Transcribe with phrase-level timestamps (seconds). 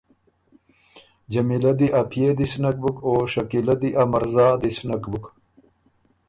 [1.31, 5.25] جمیلۀ دی ا پئے دِس نک بُک او شکیلۀ دی ا مرزا دِس نک بُک